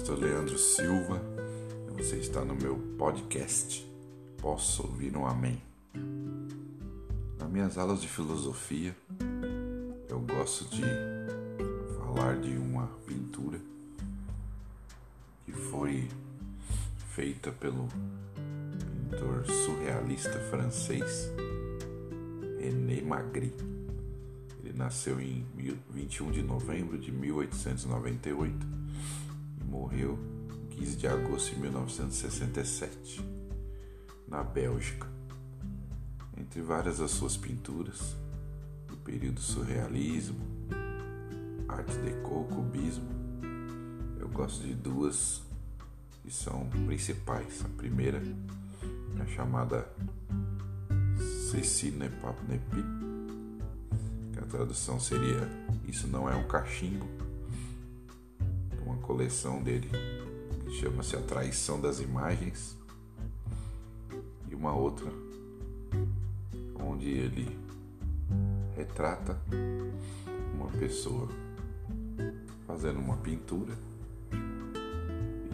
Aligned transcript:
pastor 0.00 0.18
Leandro 0.18 0.56
Silva. 0.56 1.20
Você 1.98 2.16
está 2.16 2.42
no 2.42 2.54
meu 2.54 2.78
podcast. 2.96 3.86
Posso 4.38 4.84
ouvir 4.84 5.14
um 5.14 5.26
amém? 5.26 5.62
Nas 7.38 7.50
minhas 7.50 7.76
aulas 7.76 8.00
de 8.00 8.08
filosofia, 8.08 8.96
eu 10.08 10.18
gosto 10.20 10.64
de 10.74 10.82
falar 11.98 12.40
de 12.40 12.56
uma 12.56 12.86
pintura 13.06 13.60
que 15.44 15.52
foi 15.52 16.08
feita 17.10 17.52
pelo 17.52 17.86
pintor 19.10 19.44
surrealista 19.44 20.40
francês 20.48 21.30
René 22.58 23.02
Magritte. 23.02 23.62
Ele 24.64 24.72
nasceu 24.72 25.20
em 25.20 25.44
21 25.90 26.30
de 26.30 26.42
novembro 26.42 26.96
de 26.96 27.12
1898 27.12 28.80
morreu 29.70 30.18
15 30.70 30.96
de 30.96 31.06
agosto 31.06 31.54
de 31.54 31.60
1967, 31.60 33.24
na 34.26 34.42
Bélgica. 34.42 35.06
Entre 36.36 36.60
várias 36.60 36.98
das 36.98 37.12
suas 37.12 37.36
pinturas, 37.36 38.16
do 38.88 38.96
período 38.96 39.40
surrealismo, 39.40 40.40
arte 41.68 41.96
deco, 41.98 42.44
cubismo, 42.44 43.08
eu 44.18 44.28
gosto 44.28 44.66
de 44.66 44.74
duas 44.74 45.40
que 46.22 46.30
são 46.30 46.68
principais. 46.86 47.64
A 47.64 47.68
primeira 47.68 48.20
é 49.18 49.22
a 49.22 49.26
chamada 49.26 49.88
Ceci 51.50 51.90
n'est 51.90 52.10
pas 52.20 52.34
que 54.32 54.38
a 54.38 54.46
tradução 54.46 55.00
seria 55.00 55.48
Isso 55.86 56.06
não 56.06 56.30
é 56.30 56.36
um 56.36 56.46
cachimbo 56.46 57.29
coleção 59.10 59.60
dele, 59.60 59.90
que 60.64 60.70
chama-se 60.70 61.16
A 61.16 61.20
Traição 61.20 61.80
das 61.80 61.98
Imagens, 61.98 62.78
e 64.48 64.54
uma 64.54 64.72
outra 64.72 65.10
onde 66.76 67.10
ele 67.10 67.58
retrata 68.76 69.36
uma 70.54 70.68
pessoa 70.78 71.28
fazendo 72.68 73.00
uma 73.00 73.16
pintura 73.16 73.74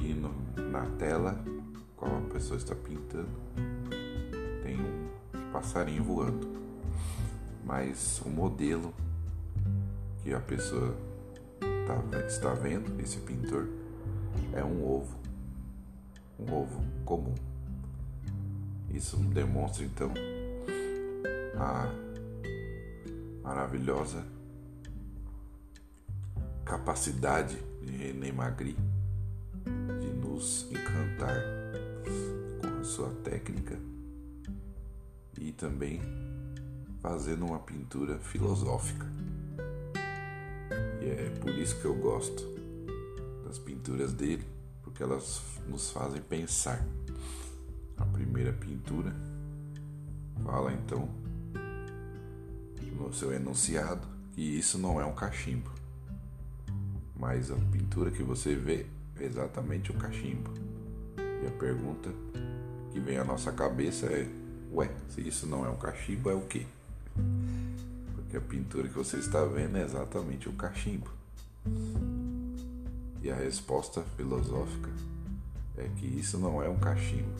e 0.05 0.13
no, 0.13 0.35
na 0.71 0.85
tela 0.99 1.43
qual 1.97 2.15
a 2.15 2.33
pessoa 2.35 2.59
está 2.59 2.75
pintando 2.75 3.41
tem 4.63 4.77
um 4.79 5.51
passarinho 5.51 6.05
voando, 6.05 6.47
mas 7.65 8.21
o 8.23 8.29
modelo 8.29 8.93
que 10.23 10.35
a 10.35 10.41
pessoa 10.41 10.95
tá, 11.87 12.27
está 12.27 12.55
vendo, 12.55 13.01
esse 13.01 13.19
pintor, 13.21 13.69
é 14.53 14.63
um 14.65 14.85
ovo. 14.85 15.17
Um 16.39 16.53
ovo 16.53 16.83
comum. 17.05 17.35
Isso 18.91 19.17
demonstra 19.17 19.85
então 19.85 20.13
a 21.59 21.91
maravilhosa 23.43 24.25
capacidade 26.65 27.57
de 27.83 27.93
René 27.97 28.33
Magritte 28.33 28.81
de 30.01 30.07
nos 30.09 30.67
encantar 30.71 31.41
com 32.61 32.81
a 32.81 32.85
sua 32.85 33.11
técnica 33.23 33.79
e 35.39 35.53
também 35.53 36.01
fazendo 37.01 37.47
uma 37.47 37.59
pintura 37.59 38.19
filosófica. 38.19 39.07
É 41.09 41.31
por 41.41 41.51
isso 41.51 41.81
que 41.81 41.85
eu 41.85 41.95
gosto 41.95 42.45
das 43.45 43.59
pinturas 43.59 44.13
dele, 44.13 44.45
porque 44.83 45.05
elas 45.05 45.41
nos 45.69 45.91
fazem 45.93 46.21
pensar. 46.21 46.85
A 47.97 48.05
primeira 48.05 48.53
pintura 48.53 49.15
fala 50.45 50.73
então 50.73 51.09
no 52.99 53.15
seu 53.15 53.33
enunciado 53.33 54.07
que 54.33 54.41
isso 54.41 54.79
não 54.79 55.01
é 55.01 55.05
um 55.05 55.15
cachimbo, 55.15 55.71
mas 57.17 57.53
a 57.53 57.57
pintura 57.71 58.11
que 58.11 58.25
você 58.25 58.57
vê 58.57 58.87
é 59.21 59.25
exatamente 59.25 59.93
um 59.93 59.99
cachimbo. 59.99 60.51
E 61.17 61.47
a 61.47 61.51
pergunta 61.53 62.11
que 62.93 62.99
vem 62.99 63.17
à 63.17 63.25
nossa 63.25 63.53
cabeça 63.53 64.07
é: 64.07 64.29
ué, 64.73 64.91
se 65.09 65.21
isso 65.21 65.47
não 65.47 65.65
é 65.65 65.69
um 65.69 65.77
cachimbo, 65.77 66.31
é 66.31 66.35
o 66.35 66.43
quê? 66.43 66.67
A 68.37 68.41
pintura 68.41 68.89
que 68.89 68.95
você 68.95 69.17
está 69.17 69.45
vendo 69.45 69.77
é 69.77 69.83
exatamente 69.83 70.49
o 70.49 70.53
cachimbo. 70.53 71.11
E 73.23 73.31
a 73.31 73.35
resposta 73.35 74.03
filosófica 74.17 74.91
é 75.77 75.89
que 75.97 76.07
isso 76.07 76.39
não 76.39 76.63
é 76.63 76.69
um 76.69 76.79
cachimbo. 76.79 77.35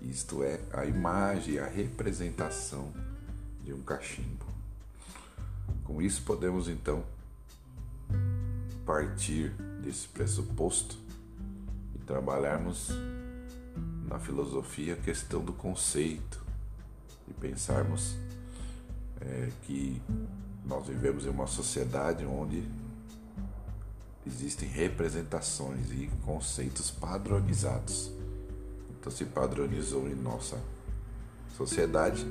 Isto 0.00 0.42
é 0.42 0.60
a 0.72 0.86
imagem, 0.86 1.58
a 1.58 1.66
representação 1.66 2.92
de 3.64 3.72
um 3.72 3.82
cachimbo. 3.82 4.46
Com 5.84 6.00
isso 6.00 6.22
podemos 6.22 6.68
então 6.68 7.04
partir 8.86 9.50
desse 9.82 10.08
pressuposto 10.08 10.96
e 11.94 11.98
trabalharmos 11.98 12.90
na 14.08 14.18
filosofia 14.18 14.94
a 14.94 14.96
questão 14.96 15.44
do 15.44 15.52
conceito 15.52 16.42
e 17.28 17.34
pensarmos 17.34 18.16
é, 19.20 19.48
que 19.62 20.00
nós 20.64 20.86
vivemos 20.86 21.26
em 21.26 21.30
uma 21.30 21.46
sociedade 21.46 22.24
onde 22.24 22.68
existem 24.26 24.68
representações 24.68 25.90
e 25.90 26.10
conceitos 26.24 26.90
padronizados. 26.90 28.12
Então 28.98 29.10
se 29.10 29.24
padronizou 29.24 30.06
em 30.08 30.14
nossa 30.14 30.60
sociedade 31.56 32.26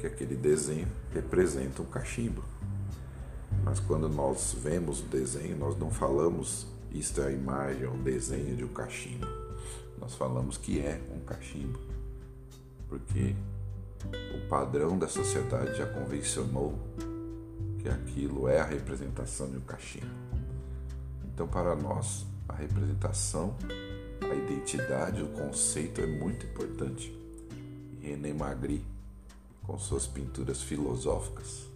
que 0.00 0.06
aquele 0.06 0.34
desenho 0.34 0.88
representa 1.12 1.82
um 1.82 1.86
cachimbo. 1.86 2.42
Mas 3.64 3.78
quando 3.78 4.08
nós 4.08 4.56
vemos 4.58 5.00
o 5.00 5.04
desenho, 5.04 5.56
nós 5.56 5.78
não 5.78 5.90
falamos 5.90 6.66
isto 6.92 7.20
é 7.20 7.28
a 7.28 7.30
imagem 7.30 7.86
ou 7.86 7.96
desenho 7.98 8.56
de 8.56 8.64
um 8.64 8.68
cachimbo. 8.68 9.26
Nós 9.98 10.14
falamos 10.14 10.56
que 10.56 10.80
é 10.80 11.00
um 11.14 11.20
cachimbo. 11.20 11.78
Porque 12.88 13.36
o 14.34 14.48
padrão 14.48 14.98
da 14.98 15.08
sociedade 15.08 15.76
já 15.76 15.86
convencionou 15.86 16.78
que 17.78 17.88
aquilo 17.88 18.48
é 18.48 18.60
a 18.60 18.64
representação 18.64 19.50
de 19.50 19.56
um 19.56 19.60
cachimbo. 19.60 20.06
Então, 21.24 21.48
para 21.48 21.74
nós, 21.74 22.26
a 22.48 22.54
representação, 22.54 23.56
a 24.20 24.34
identidade, 24.34 25.22
o 25.22 25.28
conceito 25.28 26.00
é 26.00 26.06
muito 26.06 26.46
importante. 26.46 27.16
E 27.92 28.06
René 28.06 28.34
Magritte, 28.34 28.86
com 29.62 29.78
suas 29.78 30.06
pinturas 30.06 30.62
filosóficas, 30.62 31.66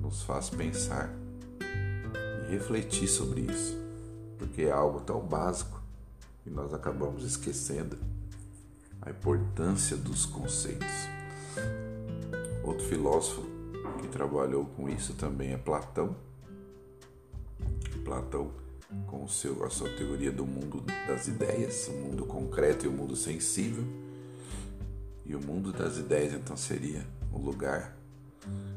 nos 0.00 0.22
faz 0.22 0.48
pensar 0.48 1.14
e 1.60 2.50
refletir 2.50 3.08
sobre 3.08 3.42
isso, 3.42 3.76
porque 4.38 4.62
é 4.62 4.70
algo 4.70 5.00
tão 5.00 5.20
básico 5.20 5.82
que 6.42 6.50
nós 6.50 6.72
acabamos 6.72 7.24
esquecendo 7.24 7.98
a 9.00 9.10
importância 9.10 9.96
dos 9.96 10.24
conceitos. 10.24 11.21
Outro 12.62 12.84
filósofo 12.86 13.42
que 14.00 14.08
trabalhou 14.08 14.64
com 14.64 14.88
isso 14.88 15.14
também 15.14 15.52
é 15.52 15.58
Platão. 15.58 16.16
Platão, 18.04 18.50
com 19.06 19.26
seu, 19.28 19.64
a 19.64 19.70
sua 19.70 19.88
teoria 19.90 20.32
do 20.32 20.44
mundo 20.44 20.82
das 21.06 21.28
ideias, 21.28 21.88
o 21.88 21.92
mundo 21.92 22.24
concreto 22.24 22.84
e 22.84 22.88
o 22.88 22.92
mundo 22.92 23.16
sensível. 23.16 23.84
E 25.24 25.34
o 25.34 25.40
mundo 25.40 25.72
das 25.72 25.98
ideias 25.98 26.32
então 26.34 26.56
seria 26.56 27.06
o 27.32 27.38
lugar 27.38 27.96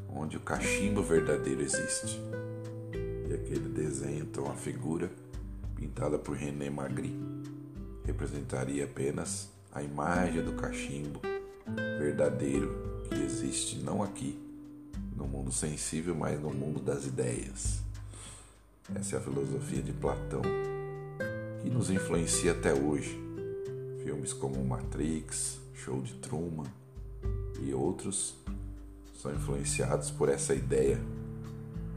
onde 0.10 0.38
o 0.38 0.40
cachimbo 0.40 1.02
verdadeiro 1.02 1.62
existe. 1.62 2.20
E 3.30 3.34
aquele 3.34 3.68
desenho, 3.70 4.24
então, 4.24 4.50
a 4.50 4.54
figura 4.54 5.12
pintada 5.76 6.18
por 6.18 6.36
René 6.36 6.70
Magritte 6.70 7.20
representaria 8.06 8.86
apenas 8.86 9.50
a 9.72 9.82
imagem 9.82 10.44
do 10.44 10.54
cachimbo 10.54 11.20
verdadeiro 11.98 13.04
que 13.10 13.16
existe 13.16 13.78
não 13.78 14.04
aqui 14.04 14.40
no 15.16 15.28
mundo 15.28 15.52
sensível, 15.52 16.16
mas 16.16 16.40
no 16.40 16.52
mundo 16.52 16.80
das 16.80 17.06
ideias. 17.06 17.80
Essa 18.94 19.16
é 19.16 19.20
a 19.20 19.22
filosofia 19.22 19.82
de 19.82 19.94
Platão 19.94 20.42
que 21.62 21.70
nos 21.70 21.90
influencia 21.90 22.52
até 22.52 22.74
hoje. 22.74 23.20
Filmes 24.04 24.34
como 24.34 24.64
Matrix, 24.64 25.58
Show 25.74 26.02
de 26.02 26.14
Truman 26.16 26.68
e 27.60 27.74
outros 27.74 28.36
são 29.20 29.34
influenciados 29.34 30.12
por 30.12 30.30
essa 30.30 30.54
ideia 30.54 31.00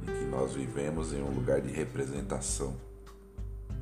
de 0.05 0.13
que 0.13 0.25
nós 0.25 0.55
vivemos 0.55 1.13
em 1.13 1.21
um 1.21 1.31
lugar 1.31 1.61
de 1.61 1.71
representação 1.71 2.75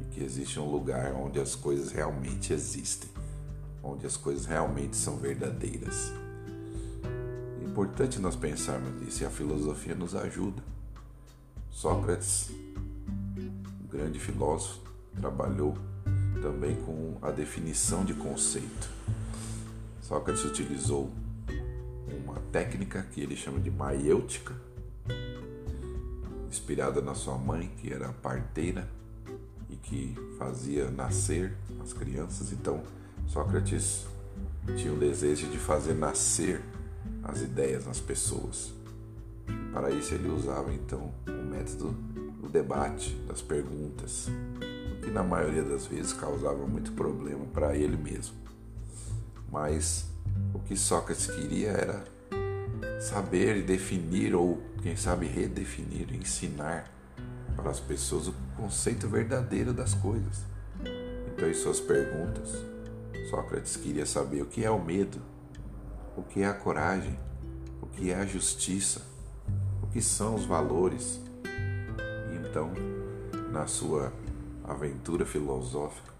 e 0.00 0.04
que 0.06 0.24
existe 0.24 0.58
um 0.58 0.68
lugar 0.68 1.12
onde 1.12 1.38
as 1.38 1.54
coisas 1.54 1.92
realmente 1.92 2.52
existem 2.52 3.15
onde 3.86 4.06
as 4.06 4.16
coisas 4.16 4.46
realmente 4.46 4.96
são 4.96 5.16
verdadeiras. 5.16 6.12
É 7.60 7.64
importante 7.64 8.18
nós 8.18 8.34
pensarmos 8.34 9.00
nisso 9.00 9.22
e 9.22 9.26
a 9.26 9.30
filosofia 9.30 9.94
nos 9.94 10.14
ajuda. 10.14 10.62
Sócrates, 11.70 12.50
um 13.38 13.86
grande 13.88 14.18
filósofo, 14.18 14.80
trabalhou 15.14 15.76
também 16.40 16.76
com 16.82 17.16
a 17.22 17.30
definição 17.30 18.04
de 18.04 18.14
conceito. 18.14 18.90
Sócrates 20.00 20.44
utilizou 20.44 21.10
uma 22.24 22.40
técnica 22.52 23.02
que 23.12 23.20
ele 23.20 23.36
chama 23.36 23.60
de 23.60 23.70
maiêutica, 23.70 24.54
inspirada 26.48 27.00
na 27.00 27.14
sua 27.14 27.36
mãe, 27.36 27.70
que 27.76 27.92
era 27.92 28.12
parteira 28.12 28.88
e 29.68 29.76
que 29.76 30.14
fazia 30.38 30.90
nascer 30.90 31.54
as 31.82 31.92
crianças. 31.92 32.52
Então, 32.52 32.82
Sócrates 33.26 34.06
tinha 34.76 34.93
o 34.93 34.99
desejo 34.99 35.49
de 35.49 35.58
fazer 35.58 35.94
nascer 35.94 36.61
as 37.23 37.43
ideias 37.43 37.87
nas 37.87 38.00
pessoas. 38.00 38.73
Para 39.73 39.90
isso, 39.90 40.14
ele 40.14 40.28
usava 40.28 40.73
então 40.73 41.12
o 41.26 41.44
método 41.44 41.93
do 42.40 42.49
debate, 42.49 43.14
das 43.28 43.43
perguntas, 43.43 44.28
o 44.93 45.00
que 45.02 45.11
na 45.11 45.23
maioria 45.23 45.62
das 45.62 45.87
vezes 45.87 46.12
causava 46.12 46.67
muito 46.67 46.93
problema 46.93 47.44
para 47.52 47.76
ele 47.76 47.96
mesmo. 47.96 48.34
Mas 49.50 50.06
o 50.55 50.58
que 50.58 50.76
Sócrates 50.76 51.26
queria 51.26 51.70
era 51.70 52.05
saber 53.00 53.56
e 53.56 53.62
definir, 53.62 54.34
ou 54.34 54.61
quem 54.82 54.96
sabe 54.96 55.26
redefinir, 55.26 56.14
ensinar 56.14 56.90
para 57.55 57.70
as 57.70 57.81
pessoas 57.81 58.28
o 58.28 58.34
conceito 58.56 59.08
verdadeiro 59.08 59.73
das 59.73 59.94
coisas. 59.94 60.44
Então, 61.34 61.49
em 61.49 61.55
suas 61.55 61.81
perguntas, 61.81 62.64
Sócrates 63.28 63.76
queria 63.76 64.06
saber 64.06 64.43
o 64.43 64.46
que 64.46 64.64
é 64.64 64.70
o 64.70 64.82
medo, 64.82 65.20
o 66.17 66.23
que 66.23 66.43
é 66.43 66.46
a 66.46 66.55
coragem, 66.55 67.19
o 67.82 67.87
que 67.87 68.11
é 68.11 68.14
a 68.14 68.25
justiça, 68.25 69.02
o 69.82 69.88
que 69.88 70.00
são 70.00 70.37
os 70.37 70.44
valores. 70.44 71.20
E 72.32 72.37
então, 72.37 72.70
na 73.50 73.67
sua 73.67 74.12
aventura 74.62 75.26
filosófica, 75.26 76.14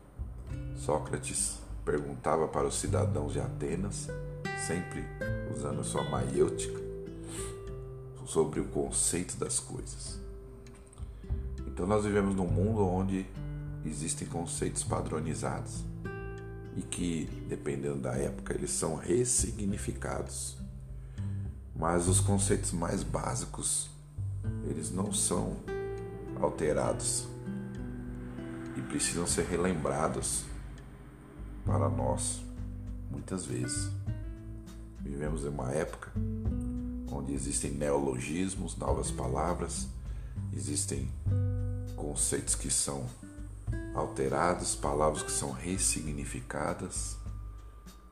Sócrates 0.75 1.59
perguntava 1.85 2.49
para 2.49 2.67
os 2.67 2.75
cidadãos 2.75 3.33
de 3.35 3.41
Atenas, 3.41 4.09
sempre 4.67 5.05
usando 5.55 5.85
sua 5.85 6.03
maiêutica, 6.03 6.81
sobre 8.27 8.59
o 8.59 8.65
conceito 8.65 9.37
das 9.37 9.61
coisas. 9.61 10.19
Então 11.69 11.87
nós 11.87 12.05
vivemos 12.05 12.35
num 12.35 12.49
mundo 12.49 12.85
onde 12.85 13.25
existem 13.85 14.27
conceitos 14.27 14.83
padronizados 14.83 15.85
e 16.77 16.83
que, 16.83 17.25
dependendo 17.49 18.01
da 18.01 18.15
época, 18.17 18.55
eles 18.55 18.71
são 18.71 18.97
ressignificados. 18.97 20.57
Mas 21.75 22.07
os 22.09 22.21
conceitos 22.21 22.73
mais 22.73 23.03
básicos, 23.03 23.89
eles 24.69 24.91
não 24.91 25.13
são 25.13 25.57
alterados 26.41 27.27
e 28.77 28.83
precisam 28.83 29.27
ser 29.27 29.47
relembrados 29.47 30.45
para 31.65 31.89
nós 31.89 32.43
muitas 33.11 33.45
vezes. 33.47 33.91
Vivemos 35.01 35.45
em 35.45 35.49
uma 35.49 35.73
época 35.73 36.13
onde 37.11 37.33
existem 37.33 37.71
neologismos, 37.71 38.77
novas 38.77 39.11
palavras, 39.11 39.89
existem 40.53 41.09
conceitos 41.97 42.55
que 42.55 42.71
são 42.71 43.07
alterados, 43.97 44.77
palavras 44.77 45.23
que 45.23 45.33
são 45.33 45.51
ressignificadas, 45.53 47.17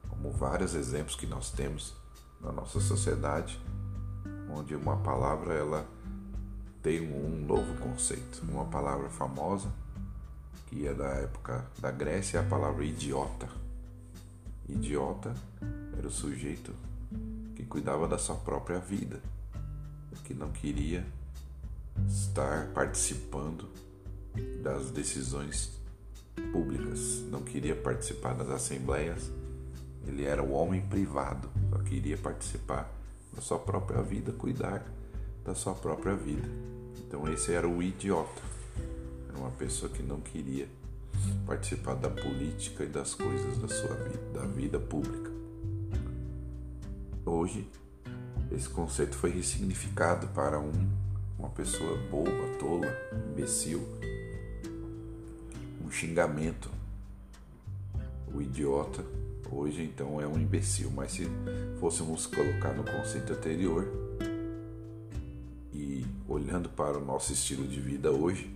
como 0.08 0.30
vários 0.30 0.74
exemplos 0.74 1.14
que 1.14 1.26
nós 1.26 1.50
temos 1.50 1.94
na 2.40 2.50
nossa 2.50 2.80
sociedade, 2.80 3.60
onde 4.50 4.74
uma 4.74 4.96
palavra 4.96 5.52
ela 5.52 5.86
tem 6.82 7.00
um 7.00 7.44
novo 7.44 7.74
conceito. 7.78 8.42
Uma 8.48 8.64
palavra 8.64 9.08
famosa 9.10 9.70
que 10.66 10.86
é 10.86 10.94
da 10.94 11.08
época 11.08 11.64
da 11.78 11.90
Grécia 11.90 12.38
é 12.38 12.40
a 12.40 12.44
palavra 12.44 12.84
idiota. 12.84 13.48
Idiota 14.68 15.34
era 15.96 16.06
o 16.06 16.10
sujeito 16.10 16.74
que 17.54 17.64
cuidava 17.64 18.08
da 18.08 18.18
sua 18.18 18.36
própria 18.36 18.78
vida, 18.78 19.20
que 20.24 20.32
não 20.32 20.50
queria 20.50 21.04
estar 22.08 22.68
participando 22.68 23.68
das 24.62 24.90
decisões 24.90 25.70
públicas, 26.52 27.22
não 27.30 27.42
queria 27.42 27.76
participar 27.76 28.34
das 28.34 28.50
assembleias. 28.50 29.30
Ele 30.06 30.24
era 30.24 30.42
o 30.42 30.52
homem 30.52 30.82
privado, 30.82 31.48
só 31.70 31.78
queria 31.78 32.16
participar 32.16 32.90
da 33.32 33.40
sua 33.40 33.58
própria 33.58 34.02
vida, 34.02 34.32
cuidar 34.32 34.84
da 35.44 35.54
sua 35.54 35.74
própria 35.74 36.14
vida. 36.14 36.48
Então 37.06 37.30
esse 37.32 37.52
era 37.52 37.68
o 37.68 37.82
idiota. 37.82 38.42
Era 39.28 39.38
uma 39.38 39.50
pessoa 39.50 39.90
que 39.90 40.02
não 40.02 40.20
queria 40.20 40.68
participar 41.46 41.94
da 41.94 42.10
política 42.10 42.84
e 42.84 42.88
das 42.88 43.14
coisas 43.14 43.58
da 43.58 43.68
sua 43.68 43.94
vida, 43.94 44.30
da 44.32 44.46
vida 44.46 44.78
pública. 44.78 45.30
Hoje 47.24 47.68
esse 48.52 48.68
conceito 48.68 49.16
foi 49.16 49.30
ressignificado 49.30 50.28
para 50.28 50.60
um, 50.60 50.72
uma 51.38 51.48
pessoa 51.50 51.96
boba, 52.10 52.58
tola, 52.58 52.86
imbecil, 53.30 53.82
xingamento. 55.94 56.68
O 58.34 58.42
idiota 58.42 59.04
hoje 59.50 59.84
então 59.84 60.20
é 60.20 60.26
um 60.26 60.36
imbecil, 60.36 60.90
mas 60.90 61.12
se 61.12 61.28
fôssemos 61.78 62.26
colocar 62.26 62.72
no 62.72 62.82
conceito 62.82 63.32
anterior 63.32 63.86
e 65.72 66.04
olhando 66.28 66.68
para 66.68 66.98
o 66.98 67.04
nosso 67.04 67.32
estilo 67.32 67.66
de 67.66 67.78
vida 67.80 68.10
hoje, 68.10 68.52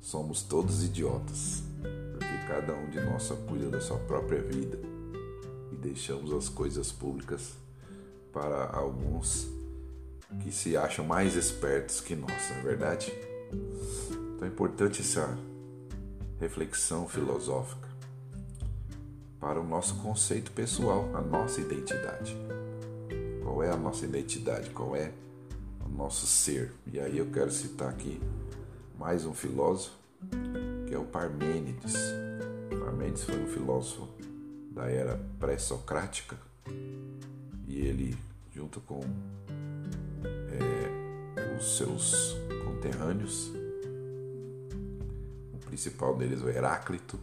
somos 0.00 0.42
todos 0.42 0.84
idiotas, 0.84 1.64
porque 2.12 2.46
cada 2.46 2.74
um 2.74 2.88
de 2.90 3.00
nós 3.00 3.28
cuida 3.48 3.68
da 3.68 3.80
sua 3.80 3.98
própria 3.98 4.40
vida 4.40 4.78
e 5.72 5.76
deixamos 5.76 6.32
as 6.32 6.48
coisas 6.48 6.92
públicas 6.92 7.54
para 8.32 8.70
alguns 8.72 9.48
que 10.40 10.52
se 10.52 10.76
acham 10.76 11.04
mais 11.04 11.34
espertos 11.34 12.00
que 12.00 12.14
nós, 12.14 12.50
não 12.50 12.58
é 12.58 12.62
verdade? 12.62 13.12
Então 14.36 14.46
é 14.46 14.48
importante 14.48 15.00
essa 15.00 15.36
reflexão 16.42 17.06
filosófica 17.06 17.88
para 19.38 19.60
o 19.60 19.64
nosso 19.64 19.94
conceito 20.02 20.50
pessoal, 20.50 21.08
a 21.14 21.20
nossa 21.20 21.60
identidade. 21.60 22.36
Qual 23.44 23.62
é 23.62 23.70
a 23.70 23.76
nossa 23.76 24.04
identidade? 24.04 24.70
Qual 24.70 24.96
é 24.96 25.12
o 25.86 25.88
nosso 25.88 26.26
ser? 26.26 26.72
E 26.84 26.98
aí 26.98 27.16
eu 27.16 27.26
quero 27.26 27.52
citar 27.52 27.90
aqui 27.90 28.20
mais 28.98 29.24
um 29.24 29.32
filósofo, 29.32 29.94
que 30.88 30.92
é 30.92 30.98
o 30.98 31.04
Parmênides. 31.04 31.94
Parmênides 32.70 33.22
foi 33.22 33.40
um 33.40 33.46
filósofo 33.46 34.08
da 34.72 34.90
era 34.90 35.20
pré-socrática 35.38 36.36
e 37.68 37.86
ele, 37.86 38.18
junto 38.52 38.80
com 38.80 39.00
é, 40.24 41.56
os 41.56 41.76
seus 41.76 42.36
conterrâneos, 42.64 43.61
principal 45.72 46.14
deles, 46.14 46.42
o 46.42 46.50
Heráclito, 46.50 47.18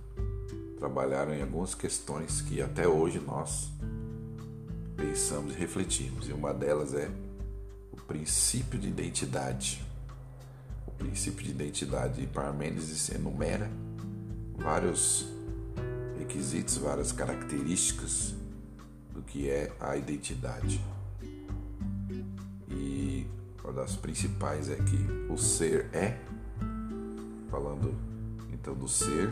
trabalharam 0.79 1.35
em 1.35 1.41
algumas 1.43 1.75
questões 1.75 2.41
que 2.41 2.59
até 2.59 2.87
hoje 2.87 3.19
nós 3.19 3.69
pensamos 4.97 5.53
e 5.53 5.55
refletimos. 5.55 6.27
E 6.27 6.33
uma 6.33 6.51
delas 6.51 6.95
é 6.95 7.11
o 7.91 7.97
princípio 8.07 8.79
de 8.79 8.87
identidade. 8.87 9.85
O 10.87 10.91
princípio 10.91 11.45
de 11.45 11.51
identidade, 11.51 12.23
e 12.23 12.25
Parmênides 12.25 13.09
enumera 13.09 13.69
vários 14.55 15.27
requisitos, 16.17 16.77
várias 16.77 17.11
características 17.11 18.33
do 19.13 19.21
que 19.21 19.47
é 19.47 19.71
a 19.79 19.95
identidade. 19.95 20.83
E 22.67 23.27
uma 23.63 23.73
das 23.73 23.95
principais 23.95 24.71
é 24.71 24.75
que 24.75 25.31
o 25.31 25.37
ser 25.37 25.87
é, 25.93 26.17
falando 27.51 28.09
então 28.53 28.73
do 28.73 28.87
ser, 28.87 29.29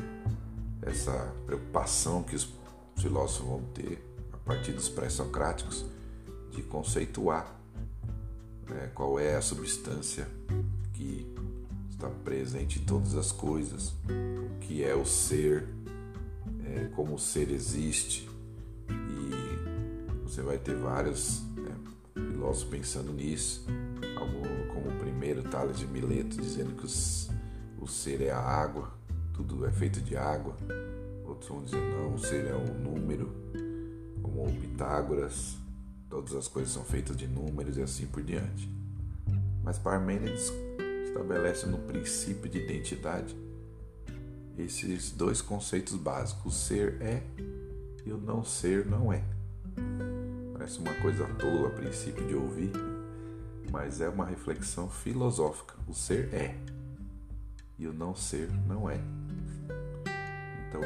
essa 0.82 1.34
preocupação 1.46 2.24
que 2.24 2.36
os 2.36 2.54
filósofos 2.98 3.48
vão 3.48 3.62
ter 3.74 4.04
a 4.34 4.38
partir 4.38 4.72
dos 4.72 4.90
pré-socráticos 4.90 5.86
de 6.52 6.62
conceituar 6.64 7.56
né, 8.70 8.92
qual 8.94 9.20
é 9.20 9.36
a 9.36 9.42
substância 9.42 10.28
que 10.94 11.32
está 11.90 12.10
presente 12.10 12.80
em 12.80 12.84
todas 12.84 13.16
as 13.16 13.32
coisas, 13.32 13.94
o 14.08 14.60
que 14.60 14.84
é 14.84 14.96
o 14.96 15.06
ser, 15.06 15.68
é, 16.66 16.86
como 16.96 17.16
o 17.16 17.20
ser 17.20 17.50
existe. 17.52 18.30
E 18.90 20.24
você 20.24 20.42
vai 20.42 20.58
ter 20.58 20.76
vários 20.76 21.42
né, 21.56 21.76
filósofos 22.14 22.70
pensando 22.70 23.12
nisso, 23.12 23.66
como 24.18 24.90
o 24.90 25.00
primeiro 25.00 25.44
Tales 25.44 25.80
de 25.80 25.88
Mileto 25.88 26.38
dizendo 26.38 26.76
que 26.76 26.86
os, 26.86 27.30
o 27.80 27.88
ser 27.88 28.22
é 28.22 28.32
a 28.32 28.40
água, 28.40 28.92
tudo 29.38 29.66
é 29.68 29.72
feito 29.72 30.02
de 30.02 30.18
água. 30.18 30.56
Outros 31.26 31.50
vão 31.50 31.64
dizer 31.64 31.78
não, 31.78 32.16
o 32.16 32.18
ser 32.18 32.48
é 32.48 32.56
um 32.56 32.74
número, 32.74 33.32
como 34.22 34.48
o 34.48 34.54
Pitágoras, 34.60 35.56
todas 36.10 36.34
as 36.34 36.48
coisas 36.48 36.74
são 36.74 36.84
feitas 36.84 37.16
de 37.16 37.28
números 37.28 37.78
e 37.78 37.82
assim 37.84 38.08
por 38.08 38.24
diante. 38.24 38.70
Mas 39.64 39.78
Parmênides 39.78 40.52
estabelece 41.06 41.68
no 41.68 41.78
princípio 41.80 42.50
de 42.50 42.60
identidade 42.60 43.36
esses 44.58 45.12
dois 45.12 45.42
conceitos 45.42 45.94
básicos: 45.96 46.46
o 46.46 46.58
ser 46.58 47.00
é 47.02 47.22
e 48.06 48.12
o 48.12 48.18
não 48.18 48.44
ser 48.44 48.86
não 48.86 49.14
é. 49.14 49.24
Parece 50.54 50.80
uma 50.80 50.94
coisa 50.96 51.26
tola 51.36 51.68
a 51.68 51.72
princípio 51.72 52.26
de 52.26 52.34
ouvir, 52.34 52.72
mas 53.72 54.02
é 54.02 54.10
uma 54.10 54.26
reflexão 54.26 54.90
filosófica. 54.90 55.76
O 55.88 55.94
ser 55.94 56.34
é 56.34 56.58
e 57.80 57.88
o 57.88 57.94
não 57.94 58.16
ser 58.16 58.50
não 58.68 58.90
é. 58.90 59.00
Então, 60.68 60.82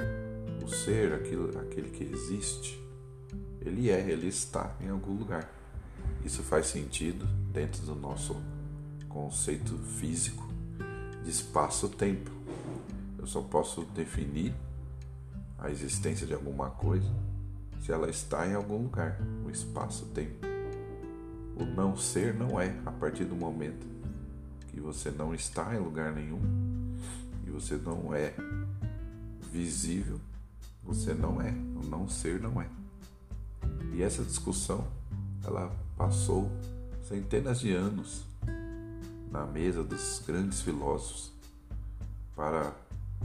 o 0.63 0.69
ser, 0.69 1.13
aquilo, 1.13 1.57
aquele 1.59 1.89
que 1.89 2.03
existe, 2.03 2.79
ele 3.59 3.89
é, 3.89 3.99
ele 4.09 4.27
está 4.27 4.75
em 4.81 4.89
algum 4.89 5.13
lugar. 5.13 5.49
Isso 6.23 6.43
faz 6.43 6.67
sentido 6.67 7.25
dentro 7.51 7.81
do 7.83 7.95
nosso 7.95 8.35
conceito 9.07 9.77
físico 9.77 10.47
de 11.23 11.29
espaço-tempo. 11.29 12.31
Eu 13.17 13.27
só 13.27 13.41
posso 13.41 13.83
definir 13.85 14.53
a 15.57 15.69
existência 15.69 16.25
de 16.25 16.33
alguma 16.33 16.69
coisa 16.71 17.11
se 17.81 17.91
ela 17.91 18.09
está 18.09 18.47
em 18.47 18.53
algum 18.53 18.83
lugar, 18.83 19.19
o 19.43 19.49
espaço-tempo. 19.49 20.45
O 21.55 21.65
não 21.65 21.95
ser 21.97 22.33
não 22.33 22.59
é 22.59 22.75
a 22.85 22.91
partir 22.91 23.25
do 23.25 23.35
momento 23.35 23.87
que 24.67 24.79
você 24.79 25.09
não 25.09 25.33
está 25.33 25.75
em 25.75 25.79
lugar 25.79 26.13
nenhum 26.13 26.39
você 27.51 27.75
não 27.75 28.13
é 28.13 28.33
visível, 29.51 30.19
você 30.83 31.13
não 31.13 31.41
é, 31.41 31.51
o 31.51 31.85
não 31.87 32.07
ser 32.07 32.39
não 32.39 32.61
é. 32.61 32.67
E 33.93 34.01
essa 34.01 34.23
discussão, 34.23 34.87
ela 35.43 35.75
passou 35.97 36.49
centenas 37.03 37.59
de 37.59 37.73
anos 37.73 38.23
na 39.31 39.45
mesa 39.45 39.83
dos 39.83 40.21
grandes 40.25 40.61
filósofos 40.61 41.31
para 42.35 42.73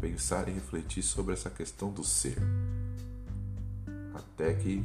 pensar 0.01 0.49
e 0.49 0.53
refletir 0.53 1.03
sobre 1.03 1.33
essa 1.33 1.49
questão 1.49 1.91
do 1.91 2.05
ser. 2.05 2.37
Até 4.15 4.55
que 4.55 4.85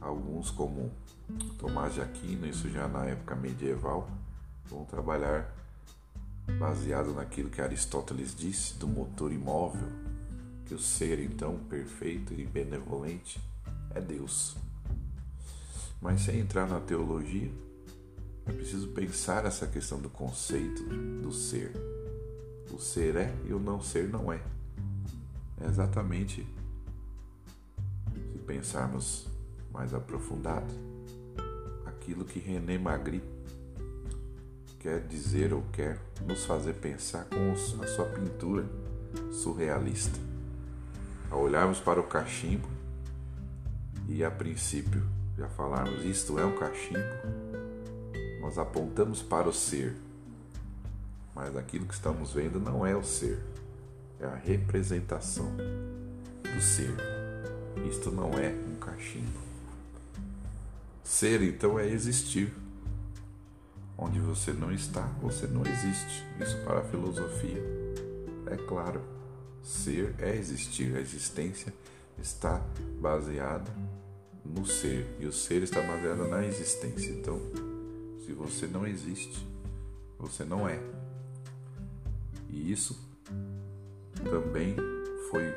alguns, 0.00 0.50
como 0.50 0.92
Tomás 1.58 1.94
de 1.94 2.00
Aquino, 2.00 2.46
isso 2.46 2.68
já 2.68 2.86
na 2.86 3.06
época 3.06 3.34
medieval, 3.34 4.08
vão 4.68 4.84
trabalhar 4.84 5.52
baseado 6.58 7.12
naquilo 7.12 7.50
que 7.50 7.60
Aristóteles 7.60 8.34
disse 8.34 8.74
do 8.74 8.86
motor 8.86 9.32
imóvel, 9.32 9.88
que 10.64 10.74
o 10.74 10.78
ser 10.78 11.20
então 11.20 11.58
perfeito 11.68 12.32
e 12.32 12.44
benevolente 12.44 13.40
é 13.94 14.00
Deus. 14.00 14.56
Mas 16.00 16.22
sem 16.22 16.40
entrar 16.40 16.66
na 16.68 16.80
teologia, 16.80 17.50
é 18.46 18.52
preciso 18.52 18.88
pensar 18.88 19.44
essa 19.44 19.66
questão 19.66 20.00
do 20.00 20.08
conceito 20.08 20.82
do 21.22 21.32
ser. 21.32 21.72
O 22.72 22.78
ser 22.78 23.16
é 23.16 23.34
e 23.44 23.52
o 23.52 23.58
não 23.58 23.80
ser 23.80 24.08
não 24.08 24.32
é. 24.32 24.40
É 25.60 25.66
exatamente, 25.66 26.46
se 28.32 28.38
pensarmos 28.46 29.26
mais 29.72 29.94
aprofundado, 29.94 30.72
aquilo 31.86 32.24
que 32.24 32.38
René 32.38 32.78
Magritte 32.78 33.35
quer 34.86 35.00
dizer 35.00 35.52
ou 35.52 35.62
quer 35.72 35.98
nos 36.24 36.44
fazer 36.44 36.74
pensar 36.74 37.24
com 37.24 37.50
a 37.82 37.86
sua 37.88 38.04
pintura 38.04 38.64
surrealista. 39.32 40.16
Ao 41.28 41.40
olharmos 41.40 41.80
para 41.80 41.98
o 41.98 42.04
cachimbo 42.04 42.68
e 44.08 44.24
a 44.24 44.30
princípio 44.30 45.02
já 45.36 45.48
falarmos 45.48 46.04
isto 46.04 46.38
é 46.38 46.44
um 46.44 46.56
cachimbo, 46.56 47.00
nós 48.40 48.58
apontamos 48.58 49.24
para 49.24 49.48
o 49.48 49.52
ser, 49.52 49.96
mas 51.34 51.56
aquilo 51.56 51.84
que 51.84 51.94
estamos 51.94 52.32
vendo 52.32 52.60
não 52.60 52.86
é 52.86 52.94
o 52.94 53.02
ser, 53.02 53.42
é 54.20 54.24
a 54.24 54.36
representação 54.36 55.50
do 56.44 56.62
ser. 56.62 56.94
Isto 57.90 58.12
não 58.12 58.32
é 58.34 58.50
um 58.50 58.76
cachimbo. 58.76 59.40
Ser 61.02 61.42
então 61.42 61.76
é 61.76 61.88
existir. 61.88 62.65
Onde 63.98 64.20
você 64.20 64.52
não 64.52 64.70
está, 64.72 65.02
você 65.20 65.46
não 65.46 65.62
existe. 65.66 66.24
Isso 66.40 66.56
para 66.64 66.80
a 66.80 66.84
filosofia 66.84 67.62
é 68.46 68.56
claro. 68.56 69.00
Ser 69.62 70.14
é 70.18 70.36
existir, 70.36 70.94
a 70.96 71.00
existência 71.00 71.72
está 72.18 72.62
baseada 73.00 73.70
no 74.44 74.64
ser 74.64 75.16
e 75.18 75.26
o 75.26 75.32
ser 75.32 75.62
está 75.62 75.80
baseado 75.80 76.28
na 76.28 76.44
existência. 76.44 77.10
Então, 77.10 77.40
se 78.24 78.32
você 78.32 78.66
não 78.66 78.86
existe, 78.86 79.46
você 80.18 80.44
não 80.44 80.68
é. 80.68 80.80
E 82.48 82.70
isso 82.70 82.98
também 84.22 84.76
foi 85.30 85.52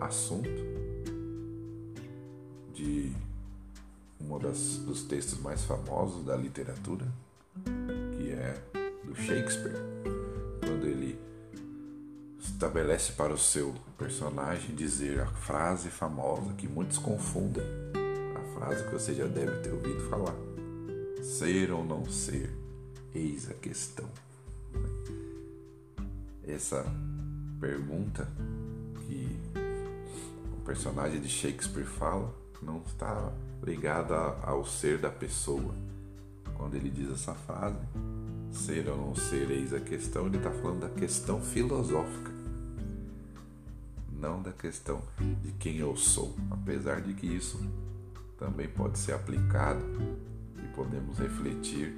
assunto 0.00 0.48
de 2.74 3.12
um 4.20 4.38
dos 4.38 5.04
textos 5.04 5.38
mais 5.40 5.64
famosos 5.64 6.24
da 6.24 6.36
literatura, 6.36 7.06
Shakespeare, 9.16 9.76
quando 10.60 10.86
ele 10.86 11.18
estabelece 12.38 13.12
para 13.12 13.32
o 13.32 13.38
seu 13.38 13.74
personagem 13.98 14.74
dizer 14.74 15.20
a 15.20 15.26
frase 15.26 15.90
famosa 15.90 16.52
que 16.54 16.68
muitos 16.68 16.98
confundem, 16.98 17.64
a 18.34 18.58
frase 18.58 18.84
que 18.84 18.92
você 18.92 19.14
já 19.14 19.26
deve 19.26 19.58
ter 19.62 19.72
ouvido 19.72 20.08
falar 20.08 20.34
Ser 21.22 21.72
ou 21.72 21.84
não 21.84 22.06
ser? 22.06 22.50
Eis 23.12 23.50
a 23.50 23.54
questão. 23.54 24.08
Essa 26.46 26.86
pergunta 27.58 28.28
que 29.00 29.36
o 30.56 30.64
personagem 30.64 31.20
de 31.20 31.28
Shakespeare 31.28 31.84
fala 31.84 32.32
não 32.62 32.80
está 32.86 33.32
ligada 33.62 34.14
ao 34.42 34.64
ser 34.64 34.98
da 34.98 35.10
pessoa. 35.10 35.74
Quando 36.56 36.76
ele 36.76 36.90
diz 36.90 37.10
essa 37.10 37.34
frase, 37.34 37.76
ser 38.52 38.88
ou 38.88 38.96
não 38.96 39.14
ser, 39.14 39.50
eis 39.50 39.72
a 39.72 39.80
questão, 39.80 40.26
ele 40.26 40.38
está 40.38 40.50
falando 40.50 40.80
da 40.80 40.88
questão 40.88 41.40
filosófica, 41.40 42.30
não 44.12 44.42
da 44.42 44.52
questão 44.52 45.02
de 45.42 45.52
quem 45.52 45.76
eu 45.76 45.96
sou, 45.96 46.34
apesar 46.50 47.00
de 47.00 47.14
que 47.14 47.26
isso 47.26 47.60
também 48.38 48.68
pode 48.68 48.98
ser 48.98 49.12
aplicado 49.12 49.84
podemos 50.76 51.18
refletir 51.18 51.96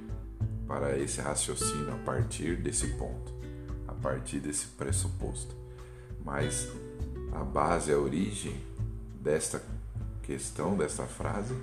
para 0.65 0.97
esse 0.97 1.19
raciocínio 1.19 1.93
a 1.93 1.97
partir 1.97 2.55
desse 2.55 2.87
ponto, 2.93 3.33
a 3.85 3.93
partir 3.93 4.39
desse 4.39 4.67
pressuposto. 4.67 5.53
Mas 6.23 6.69
a 7.33 7.43
base, 7.43 7.91
a 7.91 7.97
origem 7.97 8.55
desta 9.21 9.61
questão, 10.23 10.77
desta 10.77 11.05
frase, 11.05 11.53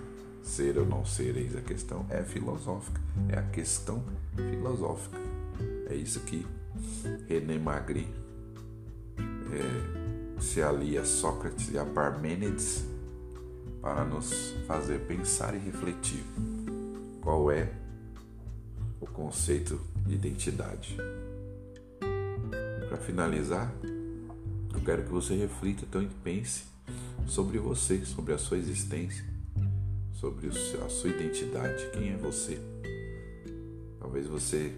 ser 0.46 0.78
ou 0.78 0.86
não 0.86 1.04
ser, 1.04 1.36
eis 1.36 1.56
a 1.56 1.60
questão, 1.60 2.06
é 2.08 2.22
filosófica, 2.22 3.00
é 3.28 3.38
a 3.38 3.42
questão 3.42 4.02
filosófica. 4.34 5.18
É 5.88 5.94
isso 5.94 6.20
que 6.20 6.46
René 7.28 7.58
Magritte 7.58 8.14
é, 9.52 10.40
se 10.40 10.62
alia 10.62 11.02
a 11.02 11.04
Sócrates 11.04 11.70
e 11.72 11.78
a 11.78 11.84
Parmênides 11.84 12.84
para 13.80 14.04
nos 14.04 14.54
fazer 14.66 15.00
pensar 15.00 15.54
e 15.54 15.58
refletir 15.58 16.24
qual 17.20 17.50
é 17.50 17.72
o 19.00 19.06
conceito 19.06 19.80
de 20.06 20.14
identidade. 20.14 20.96
Para 22.88 22.98
finalizar, 22.98 23.72
eu 24.72 24.80
quero 24.84 25.02
que 25.02 25.10
você 25.10 25.34
reflita 25.34 25.84
então 25.84 26.08
pense 26.22 26.64
sobre 27.26 27.58
você, 27.58 28.04
sobre 28.04 28.32
a 28.32 28.38
sua 28.38 28.58
existência, 28.58 29.24
sobre 30.20 30.48
a 30.48 30.88
sua 30.88 31.10
identidade, 31.10 31.90
quem 31.92 32.14
é 32.14 32.16
você. 32.16 32.58
Talvez 34.00 34.26
você 34.26 34.74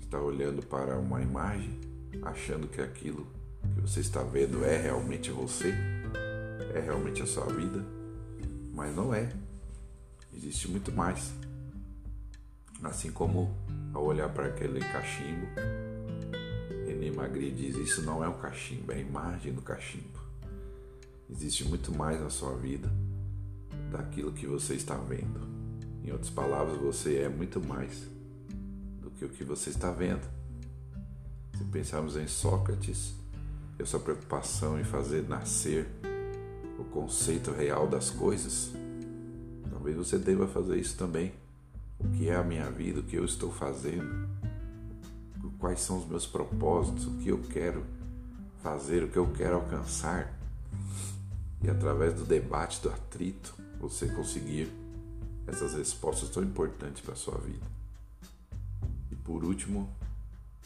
está 0.00 0.20
olhando 0.20 0.64
para 0.64 0.96
uma 0.98 1.20
imagem, 1.20 1.80
achando 2.22 2.68
que 2.68 2.80
aquilo 2.80 3.26
que 3.74 3.80
você 3.80 4.00
está 4.00 4.22
vendo 4.22 4.64
é 4.64 4.80
realmente 4.80 5.30
você, 5.30 5.74
é 6.74 6.80
realmente 6.80 7.22
a 7.22 7.26
sua 7.26 7.46
vida, 7.46 7.84
mas 8.72 8.94
não 8.94 9.12
é. 9.12 9.32
Existe 10.32 10.68
muito 10.68 10.92
mais. 10.92 11.32
Assim 12.84 13.10
como 13.10 13.54
ao 13.92 14.04
olhar 14.04 14.28
para 14.28 14.46
aquele 14.46 14.80
cachimbo, 14.80 15.46
René 16.86 17.10
Magritte 17.10 17.56
diz: 17.56 17.76
Isso 17.76 18.02
não 18.02 18.22
é 18.22 18.28
um 18.28 18.38
cachimbo, 18.38 18.92
é 18.92 18.96
a 18.96 19.00
imagem 19.00 19.52
do 19.52 19.62
cachimbo. 19.62 20.20
Existe 21.30 21.64
muito 21.64 21.92
mais 21.92 22.20
na 22.20 22.30
sua 22.30 22.56
vida 22.56 22.90
daquilo 23.92 24.32
que 24.32 24.46
você 24.46 24.74
está 24.74 24.96
vendo. 24.96 25.40
Em 26.02 26.10
outras 26.10 26.30
palavras, 26.30 26.76
você 26.78 27.18
é 27.18 27.28
muito 27.28 27.64
mais 27.64 28.08
do 29.00 29.10
que 29.10 29.24
o 29.24 29.28
que 29.28 29.44
você 29.44 29.70
está 29.70 29.90
vendo. 29.92 30.26
Se 31.56 31.64
pensarmos 31.64 32.16
em 32.16 32.26
Sócrates, 32.26 33.14
e 33.78 33.82
a 33.82 33.86
sua 33.86 34.00
preocupação 34.00 34.78
em 34.78 34.84
fazer 34.84 35.28
nascer 35.28 35.88
o 36.78 36.84
conceito 36.84 37.50
real 37.50 37.86
das 37.86 38.10
coisas, 38.10 38.72
talvez 39.70 39.96
você 39.96 40.18
deva 40.18 40.46
fazer 40.46 40.78
isso 40.78 40.96
também. 40.96 41.32
O 41.98 42.08
que 42.10 42.28
é 42.28 42.36
a 42.36 42.42
minha 42.42 42.70
vida, 42.70 43.00
o 43.00 43.02
que 43.02 43.16
eu 43.16 43.24
estou 43.24 43.52
fazendo, 43.52 44.28
quais 45.58 45.80
são 45.80 45.98
os 45.98 46.06
meus 46.06 46.26
propósitos, 46.26 47.06
o 47.06 47.12
que 47.18 47.28
eu 47.28 47.38
quero 47.38 47.84
fazer, 48.62 49.04
o 49.04 49.08
que 49.08 49.16
eu 49.16 49.28
quero 49.28 49.54
alcançar, 49.54 50.36
e 51.62 51.70
através 51.70 52.14
do 52.14 52.24
debate, 52.24 52.80
do 52.82 52.90
atrito, 52.90 53.54
você 53.82 54.06
conseguir 54.06 54.72
essas 55.44 55.74
respostas 55.74 56.28
tão 56.28 56.44
importantes 56.44 57.02
para 57.02 57.14
a 57.14 57.16
sua 57.16 57.36
vida. 57.38 57.66
E 59.10 59.16
por 59.16 59.44
último, 59.44 59.92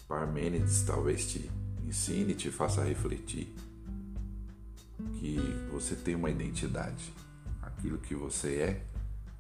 Parmênides 0.06 0.82
talvez 0.82 1.26
te 1.26 1.50
ensine 1.84 2.32
e 2.32 2.36
te 2.36 2.50
faça 2.50 2.84
refletir 2.84 3.52
que 5.18 5.38
você 5.72 5.96
tem 5.96 6.14
uma 6.14 6.30
identidade. 6.30 7.12
Aquilo 7.62 7.96
que 7.98 8.14
você 8.14 8.56
é, 8.56 8.82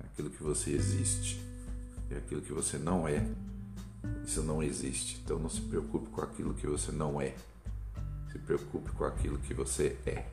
aquilo 0.00 0.30
que 0.30 0.42
você 0.42 0.70
existe. 0.70 1.38
E 2.10 2.14
aquilo 2.14 2.40
que 2.40 2.52
você 2.52 2.78
não 2.78 3.06
é, 3.06 3.28
isso 4.24 4.42
não 4.42 4.62
existe. 4.62 5.20
Então 5.22 5.38
não 5.38 5.50
se 5.50 5.60
preocupe 5.60 6.08
com 6.08 6.22
aquilo 6.22 6.54
que 6.54 6.66
você 6.66 6.90
não 6.90 7.20
é. 7.20 7.34
Se 8.32 8.38
preocupe 8.38 8.90
com 8.92 9.04
aquilo 9.04 9.38
que 9.38 9.52
você 9.52 9.98
é. 10.06 10.26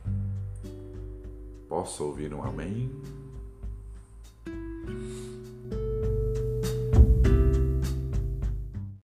Posso 1.68 2.06
ouvir 2.06 2.34
um 2.34 2.42
amém? 2.42 2.90